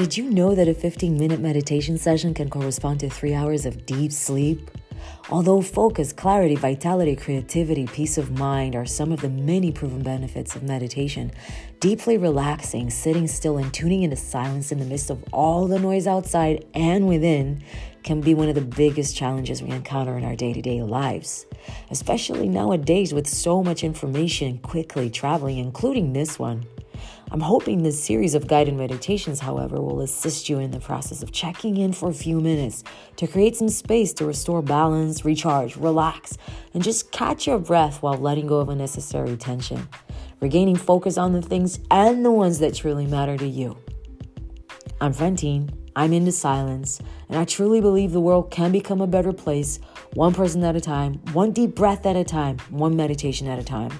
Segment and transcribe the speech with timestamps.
[0.00, 3.84] Did you know that a 15 minute meditation session can correspond to three hours of
[3.84, 4.70] deep sleep?
[5.28, 10.56] Although focus, clarity, vitality, creativity, peace of mind are some of the many proven benefits
[10.56, 11.30] of meditation,
[11.80, 16.06] deeply relaxing, sitting still, and tuning into silence in the midst of all the noise
[16.06, 17.62] outside and within
[18.02, 21.44] can be one of the biggest challenges we encounter in our day to day lives,
[21.90, 26.64] especially nowadays with so much information quickly traveling, including this one.
[27.32, 31.30] I'm hoping this series of guided meditations, however, will assist you in the process of
[31.30, 32.82] checking in for a few minutes
[33.16, 36.36] to create some space to restore balance, recharge, relax,
[36.74, 39.88] and just catch your breath while letting go of unnecessary tension,
[40.40, 43.78] regaining focus on the things and the ones that truly matter to you.
[45.00, 45.70] I'm Frantine.
[45.96, 49.80] I'm into silence, and I truly believe the world can become a better place,
[50.14, 53.64] one person at a time, one deep breath at a time, one meditation at a
[53.64, 53.90] time.